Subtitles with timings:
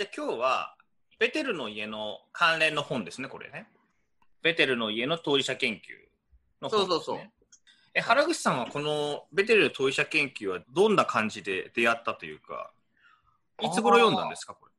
[0.00, 0.74] じゃあ今日は、
[1.18, 3.68] ベテルの家の関連の本ですね、これね。
[4.40, 5.78] ベテルの家の当事者研究
[6.62, 6.94] の本です、ね。
[6.94, 7.30] そうそうそう。
[7.92, 12.72] え、原口さんはこのベテルの当事者研究はどんな感じで出会ったというか、
[13.60, 14.72] いつ頃読んだんですか、これ？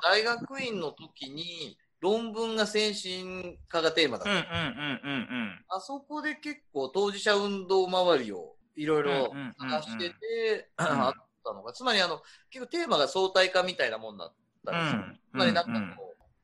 [0.00, 4.30] 大学院の時に論文が先進化がテーマだった。
[4.30, 5.64] うんうんうんうんうん。
[5.70, 14.32] あそこで結構当事者運動周りをいろいろ探してて、うんあったのが、つまりあの、結構テーマが相対化みたいなもんだっ
[14.64, 15.18] たんですよ。
[15.32, 15.82] つまりなんかこう、うん。
[15.84, 15.86] う。
[15.92, 15.96] ん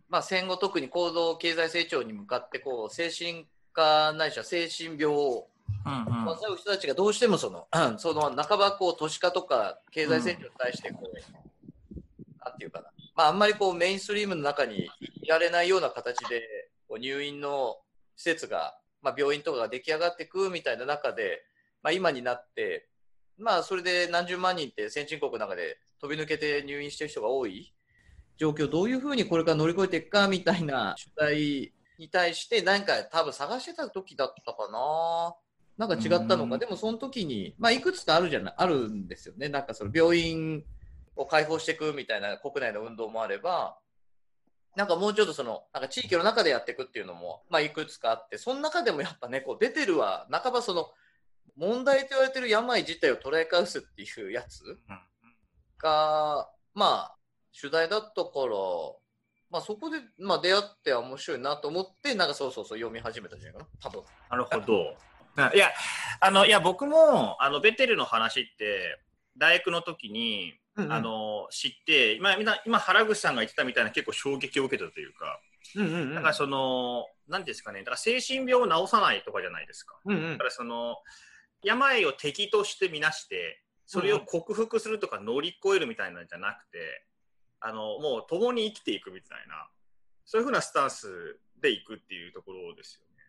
[0.09, 5.49] まあ戦後特に高度経済成長に向かってこう、精神科ないしは精神病を
[5.85, 6.05] うんうん。
[6.25, 14.91] 患う人たちがどうしてもその、う んその半ばこう都市化とか経済成長に対してこう、なんていうかな、まああんまりこうメインストリームの中に
[15.23, 17.77] いられないような形で、こう入院の
[18.17, 21.45] 施設が、まあ病院とかが出来上がっていくみたいな中で、
[21.83, 22.89] まあ今になって、
[23.37, 27.73] まあそれで何十万人って先進国の中で飛び抜けて入院してる人が多い
[28.39, 35.35] 状況、どういうふうにこれから乗り越えていくかみたいな取材に対して、何か多分探してた時だったかな。
[35.77, 39.49] なんか違ったのか、うんでもその時に、まあ、いくつかあるじゃない、あるんですよね。
[39.49, 40.65] なんかその病院
[41.15, 43.79] を開放していくみたいな国内の運動もあれば、
[44.77, 50.91] なんかもうちょっとその、なんか地域の中でやっていくっていうのも、まあ、いくつかあって、その中でもやっぱね、こう、ベテルは、半ばその、
[51.57, 54.79] 問題と言われてる病自体を捉え返すっていうやつ
[55.79, 57.18] が、まあ、
[57.61, 58.55] 主題だったから、
[59.51, 64.03] まあそこで、まあ出会って面白いなと思って、なんかそうそうそう読み始めたんじゃないかな、多分。
[64.31, 64.97] なるほど。
[65.35, 65.71] ないや、
[66.21, 69.01] あの、いや、僕も、あの、ベテルの話って、
[69.37, 75.41] 大学の時に、あ、の、知って、今、今、今原口さんが言ってたみたいな結構衝撃を受けたというか、
[75.75, 76.15] うんうんうん。
[76.15, 79.99] だからその、なんていうんですかね、だから精神病を治さないとかじゃないですか。
[80.05, 80.97] うんうんだからその、
[81.63, 87.08] 病を敵としてみなして、それを克服するとか乗り越えるみたいなんじゃなくて、
[87.61, 89.69] あの、もう共に生きていくみたいな、
[90.25, 93.23] そういうふうなスタンスでいくっていうところですよね。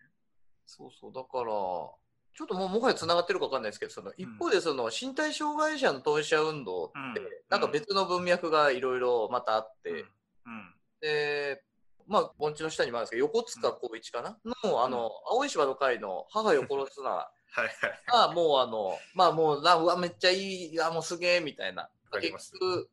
[0.66, 7.30] そうそう、だから、ちょっともうもはや繋がってるか分かんないですけど、その一方でその身体障害者の当事者運動って、うん。
[7.50, 10.06] なんか別の文脈がいろいろまたあって、
[11.02, 11.64] で、
[12.08, 14.38] まあ、盆地の下にもあるんですけど、横塚光一かな？
[14.64, 17.10] の、あの、青い芝の会の母よ殺すな、
[17.52, 18.30] はいはい。
[18.30, 21.90] が、もうあの、まあもう、なうわ、めっちゃいい、あ、もうすげえ、みたいな。
[22.12, 22.52] 結わかります。
[22.54, 22.90] 局、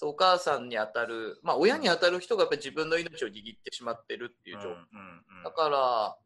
[0.00, 4.64] そうお母さんに当たる、まあ親に当たる人がやっぱり自分の命を握ってしまってるっていう状況。
[4.68, 5.44] うんうんうん。
[5.44, 6.16] だから、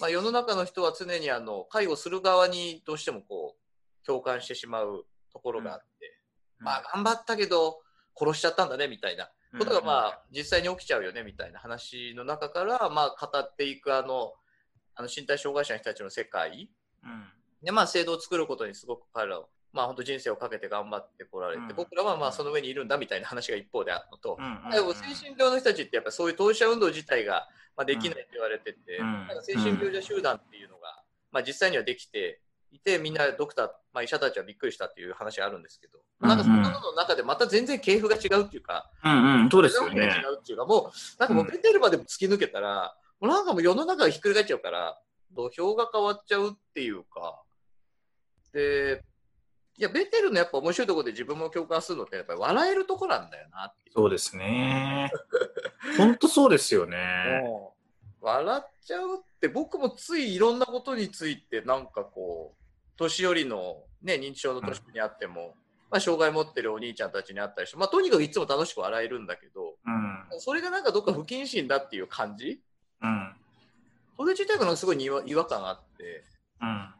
[0.00, 5.86] まあ世の中の人は常にあの、介護する側にどうしてもこう、共感してしまうところがあって、
[6.58, 7.80] まあ頑張ったけど、
[8.14, 14.34] 殺しちゃったんだね、みたいなことがまあ実際に起きちゃうよね、みたいな話の中から、まあ語っていくあの、
[14.94, 16.68] あの身体障害者の人たちの世界、
[17.02, 17.32] うん。
[17.62, 21.74] で、まあ、制度を作ることにすごく彼らを、まあ、本当人生をかけて頑張ってこられて、うん。
[21.74, 24.70] 僕らはまあ、その上にいるんだみたいな話が一方であるのと、うんうんうん。
[24.70, 29.28] でも精神病の人たちってやっぱそういう当事者運動自体が、まあ、できないって言われてて、うん。
[29.42, 32.40] 精神病者集団っていうのが、まあ、実際にはできて
[32.70, 40.22] いて、みんなドクター、まあ、医者たちはびっくりしたっていう話があるんですけど、うんなんかそんなのの中でまた全然系譜が違うっていうか、うんうん、そうですよ違ね。
[40.30, 45.00] うっていうか、もう、なんかもうベテルまで突き抜けたら、もうなんかもう世の中がひっくり返っちゃうから、
[45.32, 47.42] 土俵が変わっちゃうっていうか、
[48.52, 49.02] で、
[49.78, 53.72] いや、ベテルのやっぱ面白いところで自分も共感するのって、やっぱり笑えるところなんだよな。
[53.94, 55.10] そうですね。
[55.96, 57.42] 本当そうですよね。
[58.20, 62.62] 笑っちゃうって、僕もついいろんなことについて、なんかこう、
[62.96, 65.56] 年寄りの、ね、認知症の年にあっても、
[65.90, 70.40] まあ、障害持ってるお兄ちゃんたちに会ったりして、まあ、とにかくいつも楽しく笑えるんだけど、うん。
[70.40, 72.62] それがなんかどっか不謹慎だっていう感じ？
[73.02, 73.36] うん。
[74.16, 76.24] それ自体がすごい違和違和感があって、
[76.60, 76.94] うん。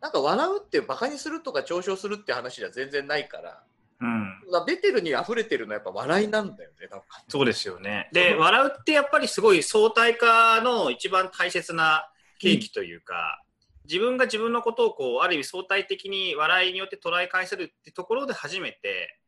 [0.00, 3.62] なんか笑うってバカにするとか嘲笑するって話じゃ全然ないから、
[4.00, 4.64] うん。
[4.66, 6.88] ベテルに溢れてるのはやっぱ笑いなんだよね。
[7.28, 8.08] そうですよね。
[8.12, 12.10] で、笑うってやっぱりすごい相対化の一番大切な
[12.42, 13.42] 契機というか、
[13.84, 19.18] 自分が自分のことをこう、ある意味相対的に笑いによって捉え返せるってところで初めて、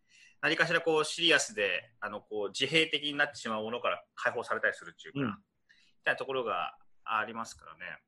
[0.40, 6.74] 何かしらこうシリアスで、あの、こう、自閉的になってしまうものから解放されたりするっていうか、うんみたいなところが
[7.04, 7.98] ありますからね。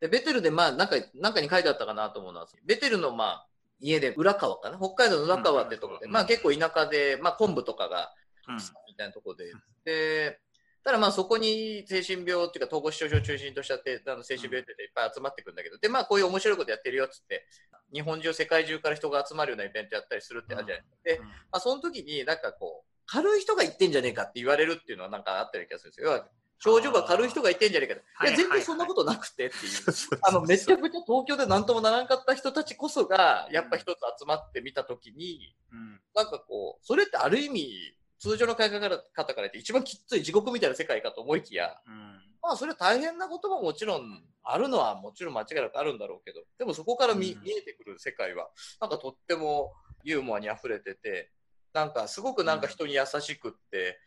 [0.00, 3.46] で、ベテルでまあ、なんか、なんかに書いてあったかなと思うのは、ベテルのまあ、
[3.80, 4.76] 家で浦川かな？
[4.76, 8.12] 北海道の浦川ってとこで、うんまあ結構田舎で、まあ昆布とかが
[8.48, 8.56] うん。
[8.56, 9.52] みたいなとこで、
[9.84, 10.40] で、
[10.82, 17.46] ただまあそこに精神病っていうか統合失調症を中心としたってあの精神病っていっぱい集まってくるんだけど、でまあこういう面白いことやってるよっつって、
[17.92, 20.82] 日本中世界中から人が集まるようなイベントやったりするってあるじゃない？
[20.82, 20.96] ですか。
[21.04, 26.26] で、まあその時になんかこう、軽い人が言ってんじゃねえかって言われるっていうのはなんかあったような気がするんですよ。
[26.58, 28.28] 症状が軽い人が言ってんじゃねえかって。
[28.28, 29.82] いや、全然そんなことなくてっていう。
[30.22, 36.00] あの、めちゃくちゃ東京で何ともならんかった人たちこそが、やっぱ一つ集まってみたときに、うん。
[36.14, 48.48] なんかこう、それってある意味、通常の考え方から言って一番きっつい地獄みたいな世界かと思いきや、うんまあそれは大変なことももちろんあるのはもちろん間違いなくあるんだろうけど、でもそこから見,、うん見えてくる世界は、
[48.80, 49.72] なんかとっても
[50.04, 51.30] ユーモアに溢れてて、
[51.72, 53.98] なんかすごくなんか人に優しくって、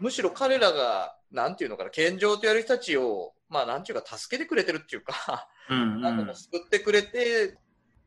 [0.00, 7.58] むしろ彼らが、なんていうのかな、健常とやる人たちを、まあなんていうか助けてくれてるっていうか、うんなんかこう救ってくれて、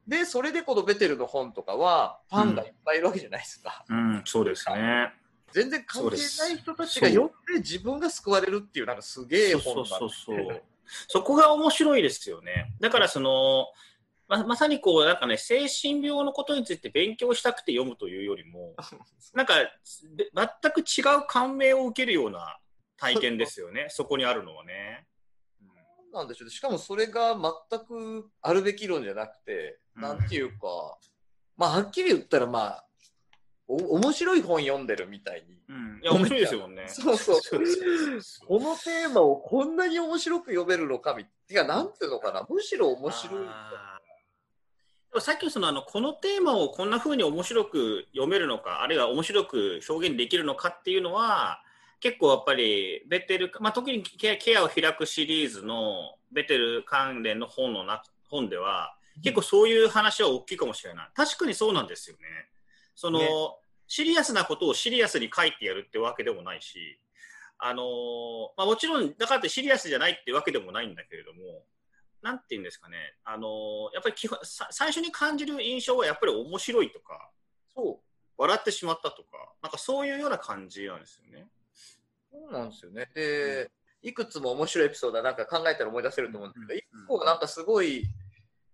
[0.08, 3.86] で、それでこのベテルの本とかはファンがいっぱいいるわけじゃないですか。
[3.90, 5.14] うん、そうですね。
[5.52, 10.62] 全然関係ない人たちが読んで自分が救われるっていう、なんかすげえそう本だそうそうそう。
[11.08, 12.74] そこが面白いですよね。
[12.80, 13.68] だからその、
[14.32, 18.74] ままさにこう、なんかね、精神病のことについて勉強したくて読むというよりも、
[19.36, 19.56] なんか、
[20.16, 22.58] で全く違う感銘を受けるような
[22.96, 25.06] 体験ですよね、そこにあるのはね。
[26.14, 27.36] なんでしょうねしかもそれが
[27.70, 30.98] 全くあるべき論じゃなくて、うんなんていうか、
[31.58, 32.86] まあ、はっきり言ったら、まあ、
[33.68, 35.62] お面白い本読んでるみたいに。
[35.68, 36.00] うん。
[36.02, 36.88] いや、面白いですよね。
[36.88, 43.48] そうそうそうそうそうこのテーマをこんなに面白く読めるのかみてか、なんていうのかな、むしろ面白い。
[45.20, 51.62] さっきのそのあのこのテーマをこんな風に面白く読めるのかあるいは面白く表現できるのかっていうのは
[52.00, 61.10] 結構やっぱりベテル、まあ、特にケアケアを開くシリーズのベテル関連の本のな本では結構そういう話は大きいかもしれない。
[61.14, 62.22] 確かにそうなんですよね。
[62.96, 63.28] そのね。
[63.88, 66.98] シリアスなことをシリアスに書いてやるってわけでもないし
[67.60, 67.84] あの
[68.58, 71.64] まあ、もちろんだからってシリアスじゃないってわけでもないんだけれども
[72.22, 77.30] なんていうんですかね、あのやっぱり基本さ最初に感じる印象はやっぱり面白いとか、
[77.74, 78.12] そう。
[78.38, 81.48] 笑ってしまったとか、なんかそういうような感じなんですよね。
[82.32, 83.10] そうなんですよね。
[83.14, 83.70] で、
[84.02, 87.08] いくつも面白いエピソードはなんか考えたら思い出せると思うんですけど、一うん。
[87.20, 88.08] 個なんかすごい、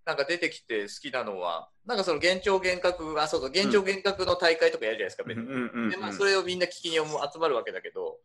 [0.05, 5.91] なんか出てきて好きなのは、なんかその幻聴幻覚、あ、そうそう、幻聴幻覚の大会とかやるじゃないですか、別に。
[5.91, 7.03] で、まあ、それをみんな聞きに集
[7.39, 8.19] まるわけだけど、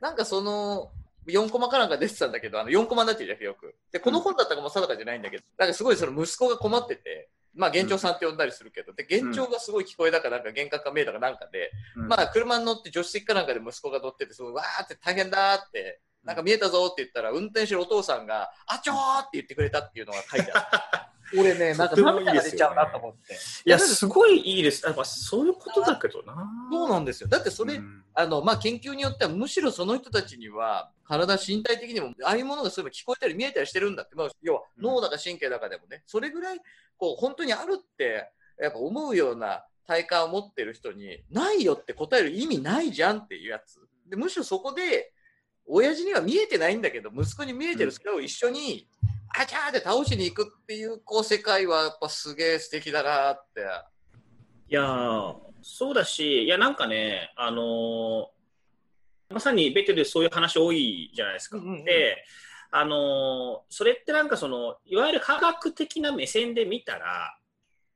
[0.00, 0.90] なんかその、
[1.30, 3.74] 4コマかなんか出てたんだけど、あの4コマになってるじゃん、よく。
[3.92, 12.08] で、この本だったかも定かじゃないんだけど、なんかすごいその息子が困ってて、まあ、幻聴さんって呼んだりするけど、で、幻聴がすごい聞こえたかなんか幻覚が見えたかなんかで、うん。
[12.08, 21.09] まあ、車に乗って助手席かなんかで息子が乗ってて、すごいわーって大変だーって、なんか見えたぞって言ったら、運転してるお父さんが、あちょーって言ってくれたっていうのが書いてある。
[21.38, 23.34] 俺ね、なんか涙が出ちゃうなと思って。
[23.64, 24.84] いや、すごいいいです。
[24.84, 26.48] やっぱそういうことだけどな。
[26.70, 27.28] そうなんですよ。
[27.28, 36.60] だってそれ、うんあの、まあ、研究によっては、むしろその人たちには、体、身体的にも、ああいうものがそういえば聞こえたり見えたりしてるんだって、まあ、要はうん脳だか神経だかでもね、それぐらい、
[36.98, 38.30] こう、本当にあるって、
[38.60, 43.80] やっぱ思うような体感を持ってる人に、ないよって答える意味ないじゃんっていうやつ。
[44.08, 45.12] で、むしろそこで、
[45.66, 48.88] 親父には見えてないんだけど、息子に見えてるそれを一緒に、
[49.38, 53.60] あちゃーって倒しに行くっていう、こう、世界はやっぱすげえ素敵だなって。
[54.68, 58.26] いやーそうだし、いや、なんかね、あのー
[59.32, 61.58] まさにベテルでそういう話多いじゃないですか。
[61.58, 62.24] うんうんうんで、
[62.72, 67.36] あのーそれってなんかその、いわゆる科学的な目線で見たら、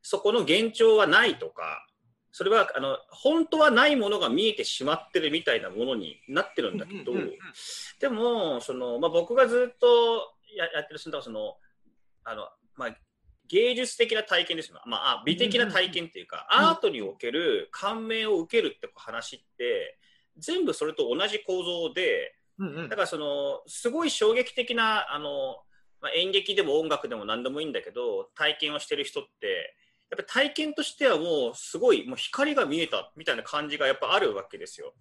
[0.02, 1.86] そこの幻聴はないとか、
[2.30, 7.38] それはあの本当はないものが見えてしまってるみたいなものになってるんだけど、うんうんうんうん
[8.00, 11.56] でもその、まあ、僕がずっとややってるそのその
[12.24, 12.96] あの、まあ、
[13.48, 16.58] 芸術的な体験ですよ、まあ、あ美的な体験っていうか、うん。
[16.58, 19.98] うんアートにおける感銘を受けるって話って
[20.38, 22.88] 全部それと同じ構造でうんうん。
[22.88, 25.56] だからそのすごい衝撃的なあの、
[26.00, 29.74] まあ、演劇でも音楽でも何でもいいんだけど体験をしてる人って
[30.10, 34.94] やっぱ体験としてはもうすごいもう光が見えたみたいな感じがやっぱあるわけですよ。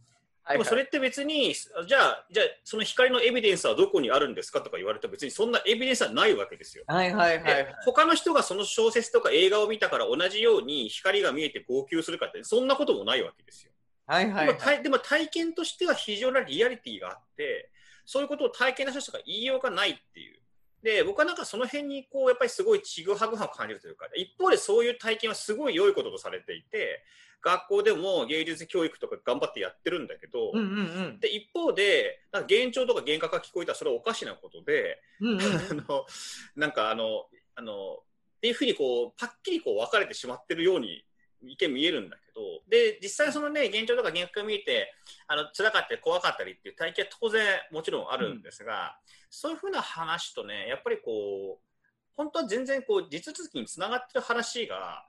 [0.49, 6.83] でもそれって別にじゃあじゃあその光のエビデンスはどこにあるんですかとか言われても別にそんなエビデンスはないわけですよ。
[6.87, 7.75] はいはいはいはいで。
[7.85, 13.71] 他の人がその小説とか映画を見たから同じように光が見えて号泣するかってそんなこともないわけですよ。
[14.05, 17.69] はいはいはいでも体験としては非常なリアリティがあって
[18.05, 20.42] そういうことを体験な人しか言いようがないっていう。
[20.83, 27.03] で僕はなんかその辺にこうやっぱりすごいちぐはぐはを感じるというか一方でそういう体験はすごい良いこととされていて
[27.41, 35.27] 学校でも芸術教育とか頑張ってやってるんだけど、うんうんで一方でなんか幻聴とか幻覚が聞こえたらそれはおかしなことで、うん。
[35.33, 36.05] うんうん あの
[36.55, 37.99] なんかあのあの
[38.37, 41.05] っていうふうにこうパッキリこう分かれてしまってるように
[41.45, 44.93] 一見見えるんだけどで実際そのね幻聴とか幻覚が見えて
[45.27, 48.97] あの辛かったり怖かったりっていう体験は当然もちろんあるんですが、
[49.29, 51.73] そういうふうな話とねやっぱりこう
[52.15, 55.05] 本当は全然こう地続きにつながってる話が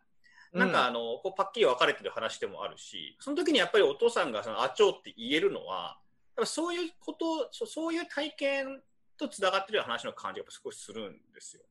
[0.53, 5.99] なんかあの、こうパッキリ分かれてる話でもあるしその時にやっぱりお父さんがそのあちょうって言えるのは
[6.37, 8.81] やっぱそういうことそそういう体験
[9.19, 11.63] とつながってる話の感じがやっぱ少しするんですよ。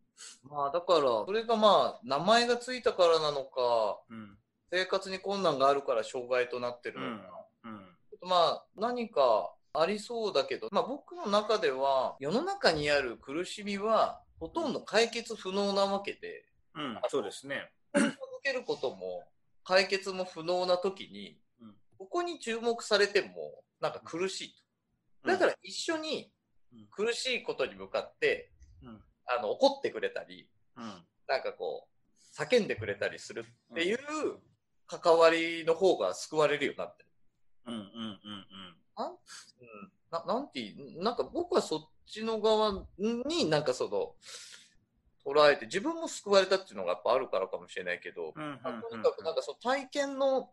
[0.43, 4.37] まあだから、それがまあ、名前がついたからなのか、うん
[4.73, 7.23] 生活に困難があるから障害となってるのか、
[7.65, 7.79] うん
[8.19, 17.69] とまあ何かありそうだけど、まあ僕の中では世の中にある苦しみはほとんど解決不能なわけで、うん、そうですね。
[17.93, 19.23] 続けることも
[19.63, 21.75] 解決も不能な時に、うん。
[21.97, 24.55] ここに注目されてもなんか苦しい
[25.23, 25.29] と。
[25.29, 26.31] だから一緒に
[26.73, 26.87] うん。
[26.89, 28.51] 苦しいことに向かって、
[28.83, 28.99] うん。
[29.27, 31.03] あの怒ってくれたり、うん。
[31.27, 33.99] なんかこう、叫んでくれたりするっていう
[34.87, 37.09] 関わりの方が救われるよなってる。
[37.67, 37.87] うんうんうん
[38.97, 44.15] うん、ななんてなんか僕はそっちの側になんかその、
[45.25, 50.49] 捉えて、自分も救われたっていうのがやっぱあるからかもしれないけど、うんうんまあとにかくなんかその体験の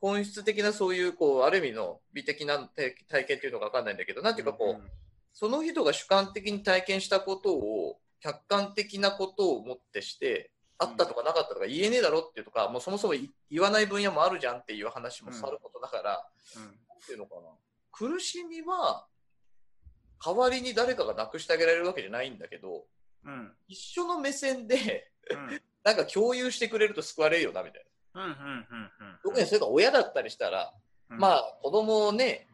[0.00, 4.90] 本質的なそういう、こう、ある意味の美的な体体験っていうのかわかんないんだけど、なんていうかこう、
[5.32, 10.50] その人が主観的に体験したことを、客観的なことをもってして、
[10.84, 16.26] あったとかなかったとか言えねえだろっていうとか、もうそもそもい言わない分野もあるじゃんっていう話もさることだから、
[16.56, 16.62] うん。
[16.62, 16.72] なん
[17.06, 17.42] ていうのかな。
[17.92, 19.06] 苦しみは、
[20.24, 22.84] 代わりに誰かがなくしてあげられるわけじゃないんだけど、
[23.24, 23.52] うん。
[23.68, 25.62] 一緒の目線で、うん。
[25.84, 29.20] なんか共有してくれると救われるよな、みたいな。
[29.22, 30.72] 特にそれが親だったりしたら、
[31.10, 31.18] うん。
[31.18, 32.48] まあ子供をね、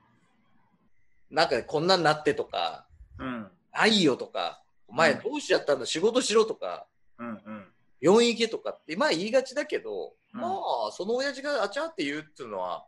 [1.30, 2.86] なんかこんなんなってとか、
[3.18, 3.50] うん。
[3.72, 6.86] ないよとか、お前うんどうしちゃったんだ、仕事しろとか、
[7.18, 7.59] うんうん
[8.00, 12.86] 病院行けとかって、まあ言いがちだけど、うんまあその親父があちゃーって言うっていうのは、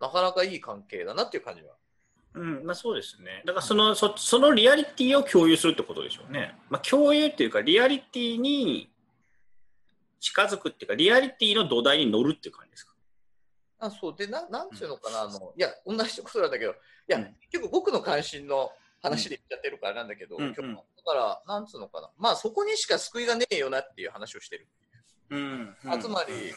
[0.00, 1.74] なかなかいい関係だなっていう感じは。
[2.34, 3.42] うん、まあそうですね。
[3.44, 6.54] だからその、そそのリアリティを共有するってことでしょうね。
[6.68, 8.90] まあ共有っていうか、リアリティに
[10.20, 12.92] 近づくっていうか、リアリティの土台に乗るっていう感じですか？
[13.80, 16.74] あそうでな、なんていうのかな、あの、いや、同じことなんだけど、い
[17.08, 18.70] や、うん結構僕の関心の
[19.02, 24.68] 話で言っちゃってるからなんだけど、うん今日はだから、なんつうのかな、まあそこにしか救いがねえよなっていう話をしてる。
[25.30, 25.76] うん。
[25.86, 26.52] あつまり、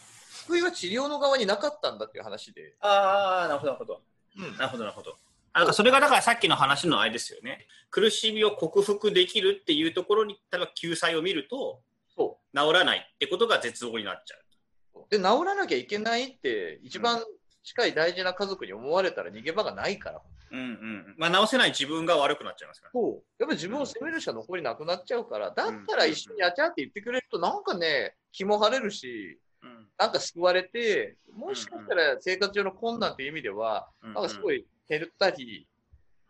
[0.45, 2.75] 救いは治療の側になかったんだっていう話で。
[2.81, 4.01] ああ、なるほど、なるほど。
[4.37, 5.15] うんなるほど、なるほど。
[5.53, 7.67] あだからそれがだからさっきの話のあれですよね。
[7.91, 11.81] 苦しみを克服できるっていうところに、例えば救済を見ると、
[12.15, 15.01] そ治らないってことが絶望になっちゃう。
[15.01, 15.05] う。
[15.09, 17.23] で、治らなきゃいけないって、一番
[17.63, 20.21] 近い大事な家族に思われたら逃げ場がないから。
[20.51, 21.15] うんうん。
[21.17, 22.91] まあ治せない自分が悪くなっちゃいますから。
[22.91, 23.11] そう。
[23.39, 35.67] やっぱり自分を責めるしか残りなくなっちゃうから、だったら一緒にあちゃーって言ってくれると、なんかね、気も晴れるし、うんなんか救われて、もしかしたら生活上の困難という意味では、うんなんかすごい減ったり、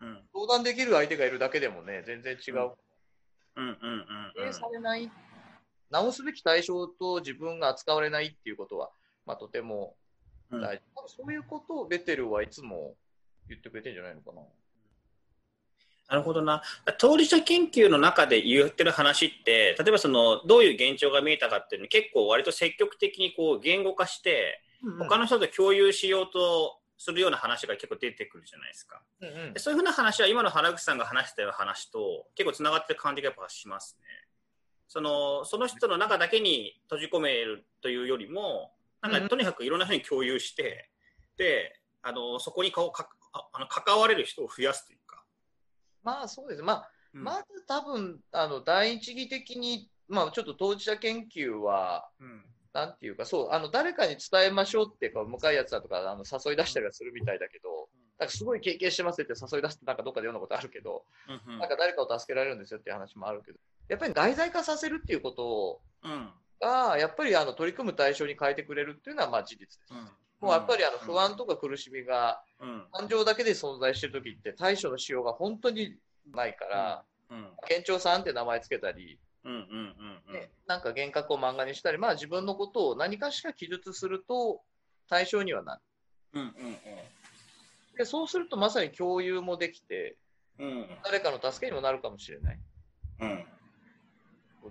[0.02, 2.72] うん相談できる相手がいるだけでもね、全然違う。
[3.56, 5.12] うんうんうん否定されない、
[5.90, 8.92] 直すべき対象と自分が扱われないっていうことは、
[9.26, 10.03] まあ、とてもうん。
[10.60, 10.84] 大事。
[10.96, 12.96] 多分そういうことをベテルはいつも
[13.48, 14.42] 言ってくれてるんじゃないのかな。
[16.10, 16.62] なるほどな。
[17.00, 24.62] 当事者研究の中で言ってる話って、例えばそのどういう現状が見えたかっていうのを結構割と積極的にこう言語化して、
[25.00, 29.02] 他の人と共有しようとするような話が結構出てくるじゃないですか。
[29.22, 34.08] うんうんでそういうふうな話は今の原口さんが話したような話と結構つながってる感じがやっぱしますね。
[34.88, 38.73] そのその人の中だけに閉じ込めるというよりも、
[39.10, 39.24] なんうん。
[39.24, 40.90] かとにかくいろんな人に共有して、
[41.38, 45.24] で、あのそこに顔かああの関われる人を増やすというか。
[46.04, 46.64] まあそうです。
[46.64, 47.24] まあ、うん。
[47.24, 52.46] まず多分、あの、第一義的に、まあちょっと当事者研究は、うん。
[52.74, 61.60] なんていうか、そう、あの、誰かに伝えましょうって、こう向井やつだとか、あの、誘い出したりはするみたいだけど、なんかすごい経験してますって誘い出すってなんかどっかで読んだことあるけど、うんうん。
[61.60, 66.30] なんか誰かを助けられるんですよっていう話もあるけど、やっぱり外在化させるっていうことうん
[66.64, 69.94] が、やっぱりあの取り組む対象に変えてくれるっていうのはまあ事実です。
[70.40, 72.84] もうやっぱりあの不安とか苦しみがうん。
[72.92, 75.96] 感情だけで存在してる時って対処のしようが本当に
[76.34, 77.48] ないから、うん。
[77.68, 79.20] 県庁さんって名前つけたり、
[80.68, 84.62] なんか幻覚を漫画にしたり、まあ自分のことを何かしら記述すると
[85.10, 85.82] 対象にはなる。
[86.34, 86.78] うんうん
[87.98, 90.16] で、そうするとまさに共有もできて、
[90.58, 90.88] うんうん。
[91.04, 92.60] 誰かの助けにもなるかもしれない。
[93.20, 93.46] うん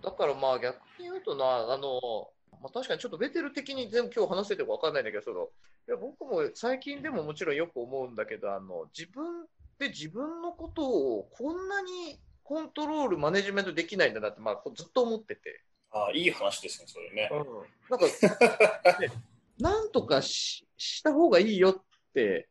[0.00, 2.28] だからまあ逆に言うとな、あの、
[2.62, 5.48] まあ、確かにちょっとベテル的に全部今日話してても分かんないんだけど、その
[5.88, 9.46] いや僕も最近でももちろんよく思うんだけど、あの自分
[9.78, 15.62] で自分のことをこんなにコントロール、マネジメントできないんだなって、まあ、ずっと思ってて。
[15.90, 17.30] ああいい話ですねそれね。
[17.90, 18.06] なんか、
[19.00, 19.10] ね
[19.58, 21.84] なんとかしした方がいいよっ
[22.14, 22.48] て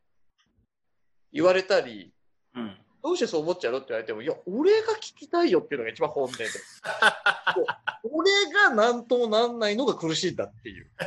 [1.32, 2.14] 言われたり、
[2.56, 6.46] うんどうしてそう思っちゃうのって言われても、いや、俺が聞きたいよっていうのが一番本音で。
[8.04, 10.90] 俺がなんともなんないのが苦しいんだっていう。
[10.98, 11.04] こ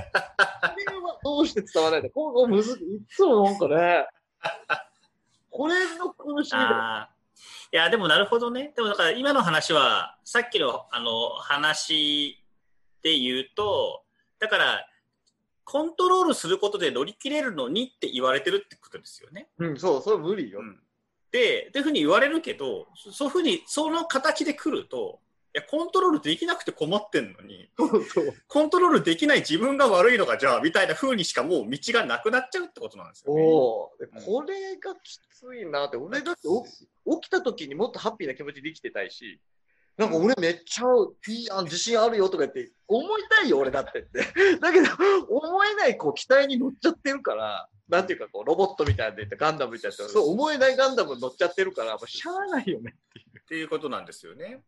[0.90, 2.10] れはどうして伝わらないんだ？
[2.10, 2.96] これむずい。
[2.96, 4.08] いつもなんかね、
[5.50, 6.68] これの苦しみが。
[6.68, 7.10] ああ
[7.72, 12.40] いやでもなるほどねでもだから今の話はさっきのあの話
[13.02, 14.04] で言うと
[14.38, 14.86] だから
[15.64, 19.48] コントロールすることで乗り切れるのにって言われてるってことですよね。
[19.58, 20.60] うん、そう、それ無理よ。
[20.60, 20.80] うん
[21.34, 25.18] で、っていうふうに言われるけど、そそういうふうに、その形で来ると、
[25.52, 27.68] いや、コントロールできなくて困ってんのに。
[28.46, 33.42] コントロールできない自分が悪いのか、じゃあ、みたいなふうにしかもう道がなくなっちゃうってことなんですよね。
[34.24, 39.40] これがきついなって、俺だって起起きた時にもっとハッピーな気持ちで生きてたいし、
[39.96, 40.84] なんか俺めっちゃ
[41.28, 44.18] いいやん、自信あるよとか言って、思いたいよ俺だってって。
[44.60, 44.88] だけど、
[45.28, 52.94] 思えないこう期待に乗っちゃってるから、なんていうかこうロボットみたいなでガンダムみたいな、そう思えないガンダムに乗っちゃってるから、もうしゃあないよね。
[53.40, 54.64] っていうことなんですよね。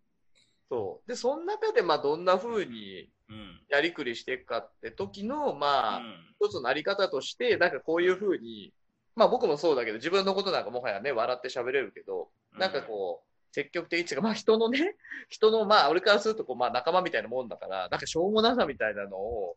[0.68, 1.08] そう。
[1.08, 3.60] で、その中でまあどんな風にうん。
[3.68, 8.74] やりくりしていくかって時の、まあ、うん一つのあり方として、なんかこういうふうに、
[9.14, 14.96] まあ僕もそうだけど、自分のことなんかもはやね、笑って喋れるけど、なんかこう、積極的っていうか、まあ人のね、
[15.28, 19.56] 人の、まあ俺からするとこう、まあ仲間みたいなもんだから、なんかしょうもなさみたいなのを、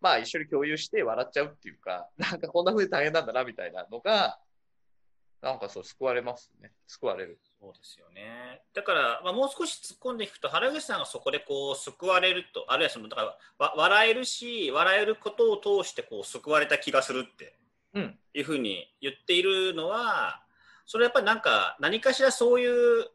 [0.00, 4.38] まあ一緒に共有して笑っちゃうっていうか、 なんかこんな風に大変なんだなみたいなのが、
[5.42, 6.72] なんかそう救われますね。
[6.86, 7.38] 救われる。
[7.60, 8.62] そうですよね。
[8.74, 17.58] だから、まあ、もう少し突っ込んでいくと、原口さんがそこでこう救われると、あるいはそのだからわ笑えるし、笑えることを通してこう救われた気がするって
[17.94, 18.18] うん。
[18.34, 20.42] いうふうに言っているのは、
[20.86, 23.06] それやっぱりなんか何かしらそういう、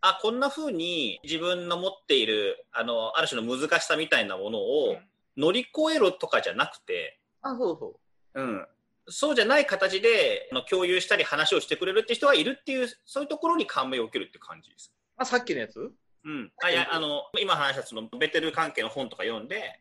[0.00, 4.96] あこんなふうに自分の持っているあのある種の難しさみたいなものを
[5.36, 8.00] 乗り越えろとかじゃなくて、あ、そうそ
[8.34, 8.40] う。
[8.40, 8.66] うん、
[9.08, 14.92] そうじゃない形であの共有したり話をしてくれるって人がいるっていうそういうところに感銘を受けるって感じです。
[15.16, 15.78] まあさっきのやつ？
[16.24, 19.80] うん、あいやあの今話したそのベテル関係の本とか読んで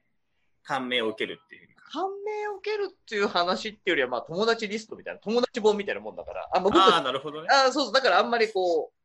[0.64, 1.68] 感銘を受けるっていう。
[1.90, 7.48] 感銘を受けるっていう話っていうよりは、まあ友達リストみたいな、友達本みたいなもんだから、あ、まあ、僕ああなるほどね。
[7.50, 8.97] あそうそう、だからあんまりこう、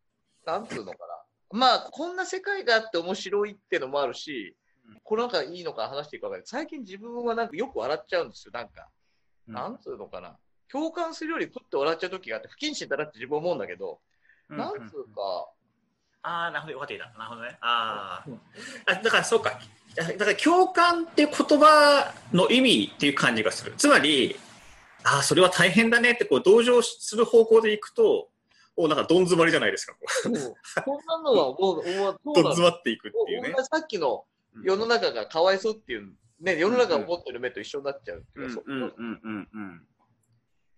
[0.44, 1.58] なんつうのかな。
[1.58, 4.56] まあ、こんな世界があって面白いってのもあるし
[4.88, 8.88] うん、これなんかいいのか話していくわけで、最近自分はなんかよく笑っちゃうんですよ、なんか。
[9.46, 10.36] なんつうのかな。
[10.69, 14.00] 共感するより食って笑っちゃう時があって、不謹慎だなって自分思うんだけど、
[14.49, 14.56] うん。
[14.58, 15.49] なんつうか、
[16.23, 16.95] ああなるほどよかった。
[16.95, 17.58] ななるほどね。
[17.60, 18.38] あー。
[18.86, 19.58] あだからそうか。
[19.95, 23.75] だから共感っていう言葉の意味っていう感じがする。
[23.76, 24.36] つまり
[25.04, 28.28] ああそれは大変だねってこう同情する方向でいくと
[28.76, 30.32] おなんかどん詰まりじゃないですかこん
[31.06, 31.85] なのはもう、
[32.25, 33.54] どん詰まっていくっていうね。
[33.71, 34.25] さっきの
[34.63, 39.82] 世の中がかわいそうっていう、ね、世の中が思ってる目と一緒になっちゃうっていうか、そうんうんうんうんうん。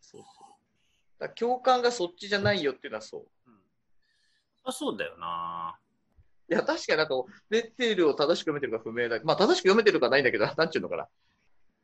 [0.01, 1.21] そうそう。
[1.21, 3.27] だ共感がそっちじゃないよっていうのはそう。
[4.65, 5.79] あそうだよな。
[6.51, 7.15] いや、確かになんか、
[7.51, 9.21] レッテルを正しく読めてるか不明だ。
[9.25, 11.09] まあ、正しく読めてるかないんだけど、なんちゅうのかな。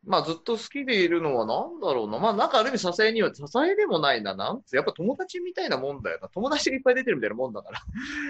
[0.07, 2.19] まあ、ずっと好きでいるのはなんだろうな。
[2.19, 4.35] まあ、なんかある意味支えには、支えでもないな。
[4.35, 6.29] なんつうやっぱ友達みたいなもんだよな。
[6.29, 7.81] 友達がいっぱい出てるみたいなもんだから。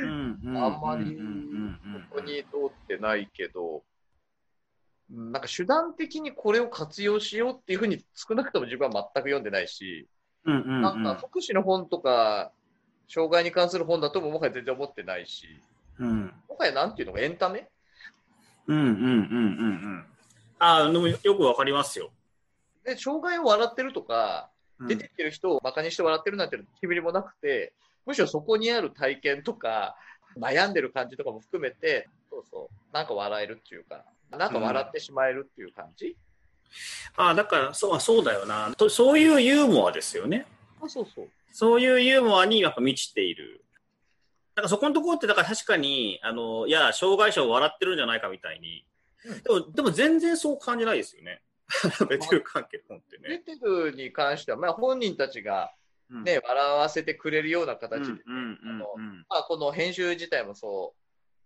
[0.03, 1.17] うんあんまり
[2.11, 10.09] ここに通ってないけど、うんなんか手段的にこれを活用しようっていうふうに少なくとも自分は全く読んでないし、
[10.45, 10.83] うんうんうん。
[10.83, 12.53] なんか福祉の本とか、
[13.09, 15.47] 障害に関する本だとももはや全然思ってないし、
[15.99, 16.33] うん。
[16.49, 17.15] もはやなんていうの？
[17.15, 17.69] かエンタメ？
[18.69, 20.05] うんうんうんうんうん
[20.61, 22.13] ああでもよくわかりますよ
[22.85, 27.75] で、障害を笑ってるとか、うん出てきてる人を馬鹿にして笑ってるなんて1ミリもなくて、
[28.07, 29.95] むしろそこにある体験とか、
[30.39, 36.17] 悩んでる感じとかも含めて、そうそう、なんか笑えるっていうか、なんか笑ってしまえるっていう感じ、
[37.17, 40.47] ああだからそうあそうだよなとそういうユーモアですよね
[40.81, 41.29] あそうそう。
[41.53, 43.65] そういうユーモアにやっぱ満ちている。
[44.55, 48.85] だからそこのところって、だから確かに、あの、いや、障害者を笑ってるんじゃないかみたいに。
[49.25, 51.43] うんでも、でも全然そう感じないですよね。
[52.09, 53.39] ベテル関係の本って出ね。
[53.39, 55.73] てるに関しては、まあ、本人たちが、
[56.11, 58.19] ね、笑わせてくれるようなうん、形で、
[59.47, 60.95] この編集自体もそ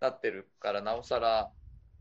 [0.01, 1.51] うなってるから、なおさら、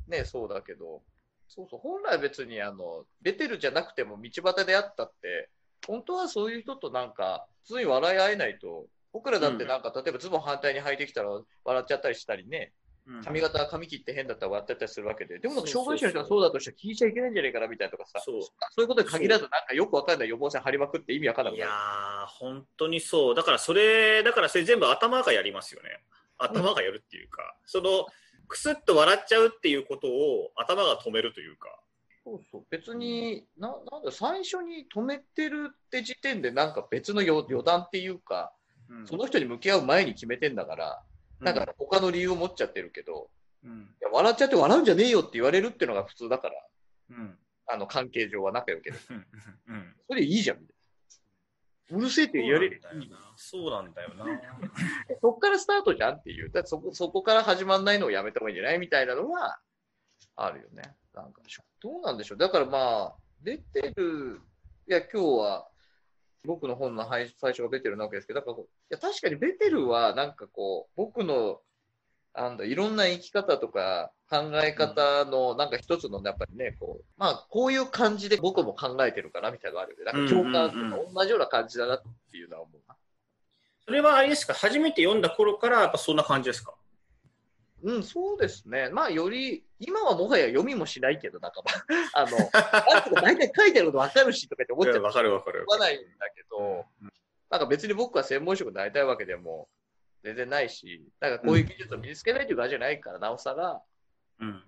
[0.07, 1.03] ね、そうだけど、
[1.49, 5.49] そうそう、本来別に、あの、出てるじゃなくても道端であったって、
[5.85, 11.29] 本当はそういう人となんか、普通に笑い合えないと、僕らだってなんか、例えばズボン反対に履いてきたら
[11.65, 12.82] 笑っちゃったりしたりね、うん
[13.23, 18.41] 髪型髪切って変だったら笑っちゃったりするわけで、でも障害者の人はそうだとしたら聞いちゃいけないんじゃないかなみたいなとかさ、そう。
[18.41, 21.59] そういうことに限らず、なんかよくわかんない予防線張りまくって意味わかんなくい。
[21.59, 23.35] やー、本当にそう。
[23.35, 25.89] だからそれ、だからそれ全部頭がやりますよね。
[26.37, 28.05] 頭がやるっていうか、その、
[28.47, 31.79] くすっと笑っちゃうっていうことを頭が止めるというか。
[32.23, 32.65] そうそう。
[32.69, 38.53] 別に、ななんだ最初に止めてるって時点でなんか別の予予断っていうか、
[38.89, 39.07] うん。
[39.07, 41.03] その人に向き合う前に決めてんだから、
[41.43, 43.29] なんか他の理由を持っちゃってるけど、
[43.63, 46.55] うん、いや笑っちゃって笑うんじゃねえよって言われるっていうのが普通だから、
[47.11, 49.15] うん、あの関係上は仲良ければ。
[49.15, 49.95] うん、うん。
[50.07, 50.75] それでいいじゃん、みたい
[51.91, 51.97] な。
[51.97, 52.81] うるせえって言われる。
[53.35, 54.25] そうなんだよな。
[55.21, 56.49] そっからスタートじゃんっていう。
[56.49, 59.59] だそこそこから始まんないのをやめた方がいいんじゃないみたいなのは
[60.35, 60.95] あるよね。
[61.13, 61.41] なんか、
[61.81, 62.37] どうなんでしょう。
[62.37, 64.41] だからまあ、出てる、
[64.87, 65.67] いや、今日は
[66.45, 71.61] 僕の本の最初がベテルなわけですけど、だからいや確かにベテルはなんかこう、僕の
[72.35, 80.11] なんだいろんな生き方とか考え方のなんか一つのやっぱりね、こう、まあこういう感じで僕も考えてるかなみたいなのがあるよね。
[80.11, 82.01] なんか共感とか同じような感じだなっ
[82.31, 82.95] ていうのは思うな。
[83.85, 86.73] それはあれですか、初めて読んだ頃からやっぱそんな感じですか？
[87.83, 88.89] うん、そうですね。
[88.89, 91.71] まあ、より、今はもはや読みもしないけど、仲間。
[92.15, 95.01] あの、なんとか大体書いてあること分かるしとかって思っちゃう。
[95.01, 95.65] わかるわかる。
[95.67, 96.85] わないんだけど、
[97.49, 99.67] なんか別に僕は専門職になりたいわけでも
[100.23, 103.81] 全然ないし、なんかこういう技術を身につけないという感じじゃないから、なおさら、
[104.39, 104.63] うん。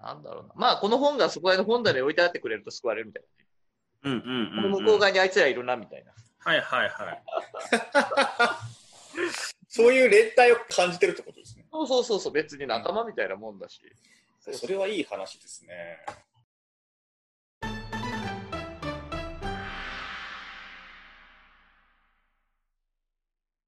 [0.00, 0.52] なんだろうな。
[0.54, 3.24] まあ、この本がそこら辺の本棚に置いてあってくれると救われるみたい
[4.04, 4.62] うんうんな。
[4.62, 6.12] このうん、向こう側にあいつらいるな、みたいな。
[6.38, 7.22] はいはいはい。
[9.68, 11.41] そういう連帯を感じてるってこと。
[11.72, 13.80] そうそうそうそう、別に仲間みたいなもんだし。
[14.52, 15.98] それはいい話ですね。